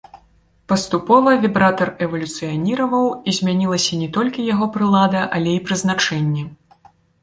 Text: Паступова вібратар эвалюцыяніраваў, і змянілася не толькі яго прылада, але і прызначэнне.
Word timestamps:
Паступова 0.71 1.29
вібратар 1.43 1.91
эвалюцыяніраваў, 2.07 3.05
і 3.29 3.37
змянілася 3.41 4.03
не 4.03 4.11
толькі 4.19 4.51
яго 4.53 4.73
прылада, 4.75 5.21
але 5.39 5.49
і 5.59 5.65
прызначэнне. 5.71 6.53